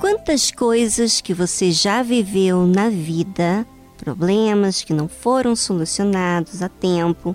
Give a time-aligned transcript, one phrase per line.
[0.00, 3.66] Quantas coisas que você já viveu na vida,
[3.96, 7.34] problemas que não foram solucionados a tempo,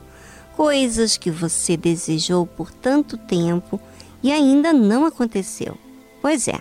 [0.55, 3.79] coisas que você desejou por tanto tempo
[4.21, 5.78] e ainda não aconteceu.
[6.21, 6.59] Pois é,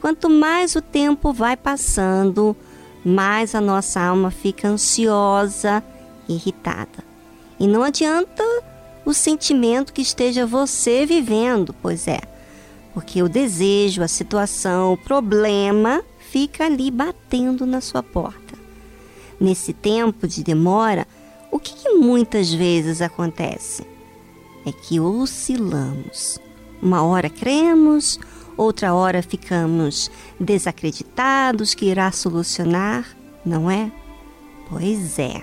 [0.00, 2.56] quanto mais o tempo vai passando,
[3.04, 5.82] mais a nossa alma fica ansiosa,
[6.28, 7.04] irritada.
[7.58, 8.44] E não adianta
[9.04, 12.20] o sentimento que esteja você vivendo, pois é,
[12.94, 18.58] porque o desejo, a situação, o problema fica ali batendo na sua porta.
[19.40, 21.06] Nesse tempo de demora,
[21.50, 23.86] o que, que muitas vezes acontece?
[24.64, 26.38] É que oscilamos.
[26.80, 28.20] Uma hora cremos,
[28.56, 33.06] outra hora ficamos desacreditados que irá solucionar,
[33.44, 33.90] não é?
[34.68, 35.42] Pois é.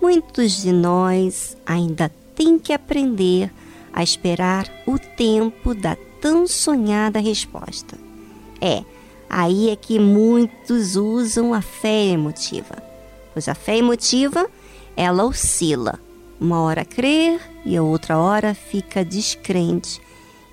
[0.00, 3.50] Muitos de nós ainda têm que aprender
[3.92, 7.98] a esperar o tempo da tão sonhada resposta.
[8.60, 8.84] É,
[9.28, 12.82] aí é que muitos usam a fé emotiva.
[13.32, 14.48] Pois a fé emotiva,
[14.96, 15.98] ela oscila.
[16.38, 20.00] Uma hora crer e a outra hora fica descrente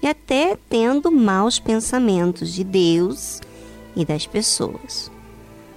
[0.01, 3.41] e até tendo maus pensamentos de Deus
[3.95, 5.11] e das pessoas.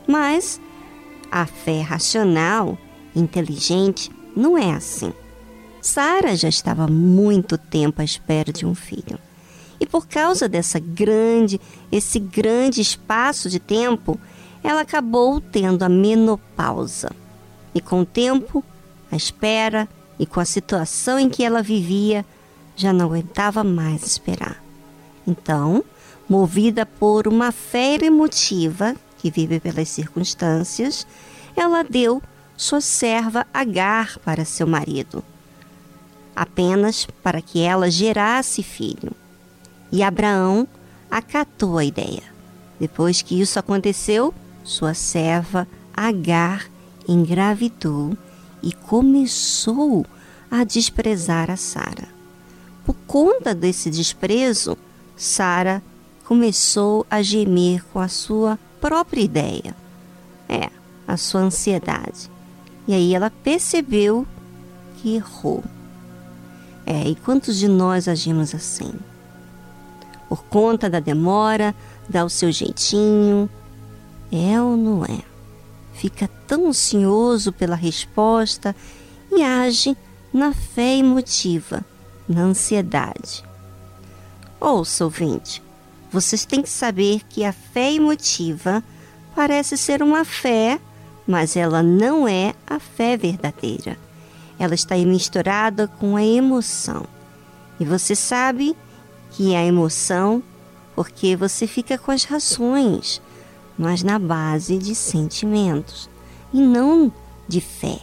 [0.07, 0.61] Mas
[1.31, 2.79] a fé racional,
[3.15, 5.13] inteligente, não é assim.
[5.87, 9.19] Sara já estava muito tempo à espera de um filho.
[9.79, 11.61] E por causa dessa grande,
[11.93, 14.19] esse grande espaço de tempo,
[14.65, 17.13] ela acabou tendo a menopausa.
[17.73, 18.65] E com o tempo,
[19.13, 22.27] a espera e com a situação em que ela vivia,
[22.75, 24.61] já não aguentava mais esperar.
[25.25, 25.85] Então,
[26.29, 31.07] movida por uma fé emotiva que vive pelas circunstâncias,
[31.55, 32.21] ela deu
[32.57, 35.23] sua serva Agar para seu marido,
[36.37, 39.13] apenas para que ela gerasse filho.
[39.91, 40.69] E Abraão
[41.11, 42.23] acatou a ideia.
[42.79, 46.69] Depois que isso aconteceu, sua serva Agar
[47.09, 48.17] engravidou
[48.63, 50.05] e começou
[50.51, 52.09] a desprezar a Sara.
[52.85, 54.77] Por conta desse desprezo,
[55.17, 55.83] Sara
[56.25, 59.75] começou a gemer com a sua própria ideia.
[60.49, 60.69] É,
[61.09, 62.31] a sua ansiedade.
[62.87, 64.27] E aí ela percebeu
[64.99, 65.65] que errou.
[66.87, 68.93] É, e quantos de nós agimos assim?
[70.29, 71.75] Por conta da demora,
[72.09, 73.51] dá o seu jeitinho.
[74.31, 75.21] É ou não é?
[75.93, 78.75] Fica tão ansioso pela resposta
[79.31, 79.97] e age
[80.33, 81.85] na fé emotiva
[82.29, 83.45] na ansiedade.
[84.61, 85.63] Ouça, ouvinte,
[86.11, 88.83] vocês têm que saber que a fé emotiva
[89.35, 90.81] parece ser uma fé,
[91.27, 93.99] mas ela não é a fé verdadeira.
[94.59, 97.05] Ela está misturada com a emoção.
[97.79, 98.77] E você sabe
[99.33, 100.43] que é a emoção
[100.95, 103.21] porque você fica com as rações,
[103.77, 106.09] mas na base de sentimentos
[106.53, 107.13] e não
[107.47, 107.99] de fé,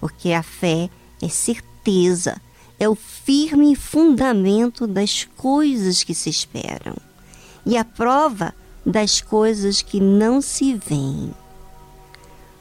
[0.00, 0.88] porque a fé
[1.20, 2.40] é certeza
[2.78, 6.96] é o firme fundamento das coisas que se esperam
[7.66, 8.54] e a prova
[8.86, 11.34] das coisas que não se veem.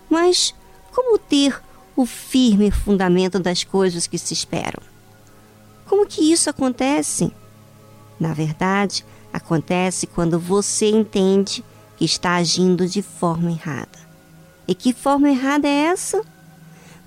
[0.09, 0.55] Mas
[0.91, 1.61] como ter
[1.97, 4.81] o firme fundamento das coisas que se esperam?
[5.87, 7.33] Como que isso acontece?
[8.19, 9.03] Na verdade,
[9.33, 11.65] acontece quando você entende
[11.97, 13.97] que está agindo de forma errada.
[14.67, 16.21] E que forma errada é essa?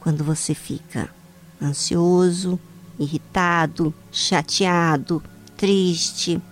[0.00, 1.09] Quando você fica
[1.62, 2.59] ansioso,
[2.99, 5.23] irritado, chateado,
[5.56, 6.43] triste.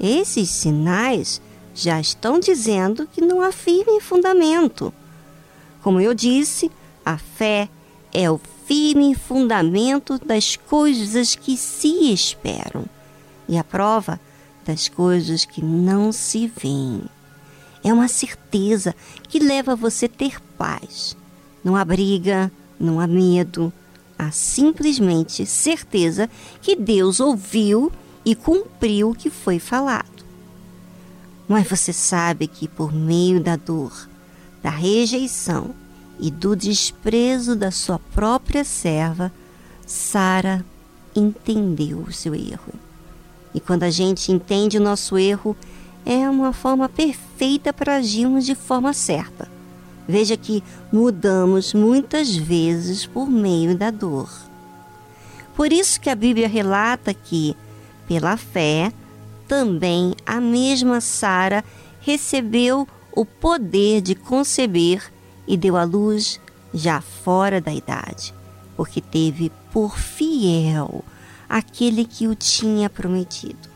[0.00, 1.42] Esses sinais
[1.74, 4.92] já estão dizendo que não há firme fundamento.
[5.82, 6.70] Como eu disse,
[7.08, 7.70] a fé
[8.12, 12.84] é o firme fundamento das coisas que se esperam
[13.48, 14.20] e a prova
[14.66, 17.04] das coisas que não se veem.
[17.82, 18.94] É uma certeza
[19.26, 21.16] que leva você a ter paz.
[21.64, 23.72] Não há briga, não há medo,
[24.18, 26.28] a simplesmente certeza
[26.60, 27.90] que Deus ouviu
[28.22, 30.26] e cumpriu o que foi falado.
[31.48, 34.06] Mas você sabe que por meio da dor,
[34.62, 35.74] da rejeição
[36.18, 39.32] e do desprezo da sua própria serva,
[39.86, 40.64] Sara
[41.14, 42.72] entendeu o seu erro.
[43.54, 45.56] E quando a gente entende o nosso erro,
[46.04, 49.48] é uma forma perfeita para agirmos de forma certa
[50.08, 54.30] Veja que mudamos muitas vezes por meio da dor.
[55.54, 57.54] Por isso que a Bíblia relata que,
[58.06, 58.90] pela fé,
[59.46, 61.62] também a mesma Sara
[62.00, 65.12] recebeu o poder de conceber
[65.48, 66.38] e deu à luz
[66.72, 68.34] já fora da idade,
[68.76, 71.02] porque teve por fiel
[71.48, 73.68] aquele que o tinha prometido.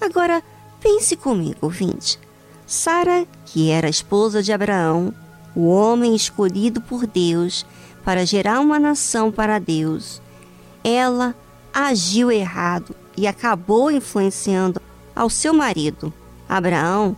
[0.00, 0.42] Agora,
[0.80, 2.18] pense comigo, ouvinte.
[2.66, 5.14] Sara, que era esposa de Abraão,
[5.54, 7.66] o homem escolhido por Deus
[8.04, 10.22] para gerar uma nação para Deus,
[10.82, 11.34] ela
[11.72, 14.80] agiu errado e acabou influenciando
[15.14, 16.12] ao seu marido,
[16.48, 17.16] Abraão,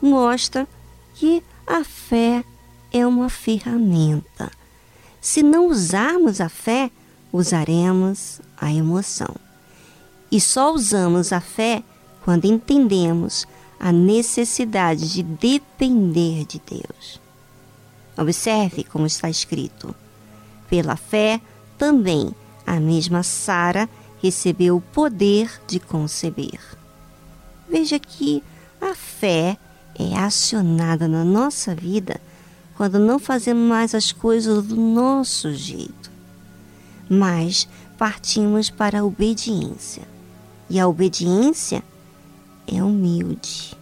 [0.00, 0.66] mostra
[1.14, 2.44] que a fé
[2.94, 4.52] é uma ferramenta.
[5.20, 6.92] Se não usarmos a fé,
[7.32, 9.34] usaremos a emoção.
[10.30, 11.82] E só usamos a fé
[12.22, 13.46] quando entendemos
[13.80, 17.20] a necessidade de depender de Deus.
[18.16, 19.92] Observe como está escrito:
[20.70, 21.40] pela fé
[21.76, 22.32] também
[22.64, 23.88] a mesma Sara
[24.22, 26.60] recebeu o poder de conceber.
[27.68, 28.42] Veja que
[28.80, 29.58] a fé
[29.98, 32.20] é acionada na nossa vida
[32.76, 36.10] quando não fazemos mais as coisas do nosso jeito,
[37.08, 40.02] mas partimos para a obediência.
[40.68, 41.82] E a obediência
[42.66, 43.76] é humilde,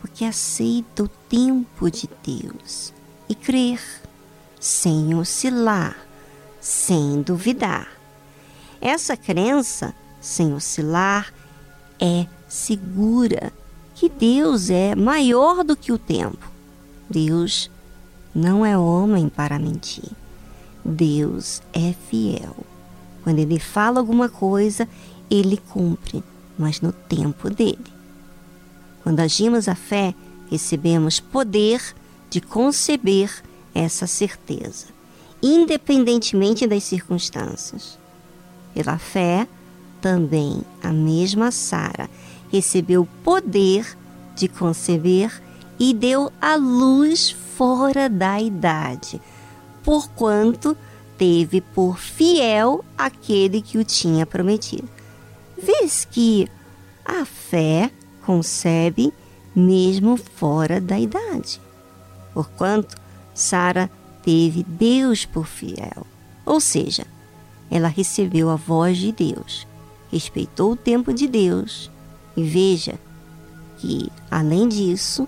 [0.00, 2.92] porque aceita o tempo de Deus
[3.28, 3.80] e crer,
[4.60, 5.96] sem oscilar,
[6.60, 7.88] sem duvidar.
[8.80, 11.32] Essa crença, sem oscilar,
[11.98, 13.52] é segura
[13.94, 16.50] que Deus é maior do que o tempo.
[17.10, 17.70] Deus
[18.34, 20.10] não é homem para mentir.
[20.84, 22.56] Deus é fiel.
[23.22, 24.88] Quando ele fala alguma coisa,
[25.30, 26.22] ele cumpre,
[26.58, 27.78] mas no tempo dele.
[29.02, 30.14] Quando agimos a fé,
[30.50, 31.82] recebemos poder
[32.30, 33.30] de conceber
[33.74, 34.86] essa certeza,
[35.42, 37.98] independentemente das circunstâncias.
[38.74, 39.46] Pela fé,
[40.00, 42.08] também a mesma Sara
[42.50, 43.96] recebeu poder
[44.34, 45.42] de conceber
[45.78, 49.20] e deu à luz fora da idade,
[49.82, 50.76] porquanto
[51.16, 54.88] teve por fiel aquele que o tinha prometido.
[55.60, 56.48] Vês que
[57.04, 57.90] a fé
[58.24, 59.12] concebe
[59.54, 61.60] mesmo fora da idade,
[62.32, 62.96] porquanto
[63.34, 63.90] Sara
[64.22, 66.06] teve Deus por fiel,
[66.44, 67.06] ou seja,
[67.70, 69.66] ela recebeu a voz de Deus,
[70.12, 71.90] respeitou o tempo de Deus
[72.36, 72.94] e veja
[73.78, 75.26] que, além disso,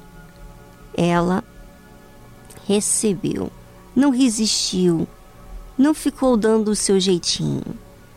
[0.96, 1.44] ela
[2.66, 3.50] recebeu,
[3.94, 5.06] não resistiu,
[5.76, 7.64] não ficou dando o seu jeitinho,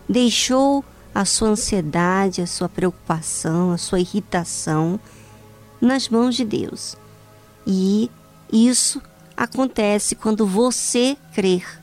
[0.07, 0.83] deixou
[1.13, 4.99] a sua ansiedade, a sua preocupação, a sua irritação
[5.79, 6.95] nas mãos de Deus.
[7.65, 8.09] E
[8.51, 9.01] isso
[9.35, 11.81] acontece quando você crer.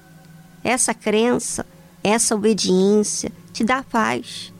[0.62, 1.64] Essa crença,
[2.02, 4.52] essa obediência te dá paz.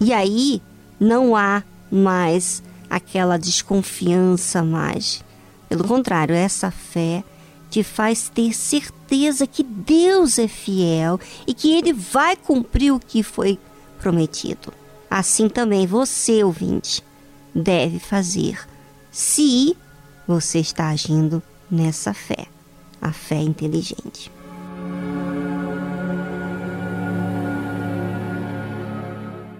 [0.00, 0.62] E aí
[0.98, 5.24] não há mais aquela desconfiança mais.
[5.70, 7.22] Pelo contrário, essa fé
[7.70, 13.22] te faz ter certeza que Deus é fiel e que Ele vai cumprir o que
[13.22, 13.56] foi
[14.00, 14.72] prometido.
[15.08, 17.04] Assim também você, ouvinte,
[17.54, 18.58] deve fazer,
[19.12, 19.76] se
[20.26, 21.40] você está agindo
[21.70, 22.48] nessa fé,
[23.00, 24.28] a fé inteligente.